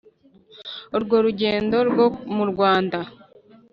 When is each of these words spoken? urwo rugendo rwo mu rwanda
urwo 0.95 1.15
rugendo 1.25 1.77
rwo 1.89 2.05
mu 2.35 2.43
rwanda 2.51 2.99